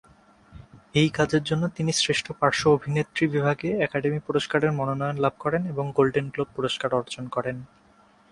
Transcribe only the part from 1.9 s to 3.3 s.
শ্রেষ্ঠ পার্শ্ব অভিনেত্রী